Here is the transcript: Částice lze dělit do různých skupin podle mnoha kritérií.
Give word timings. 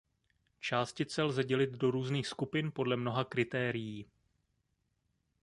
Částice 0.59 1.23
lze 1.23 1.43
dělit 1.43 1.69
do 1.69 1.91
různých 1.91 2.27
skupin 2.27 2.71
podle 2.71 2.95
mnoha 2.95 3.23
kritérií. 3.23 4.05